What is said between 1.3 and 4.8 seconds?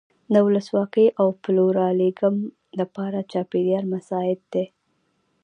پلورالېزم لپاره چاپېریال مساعد دی.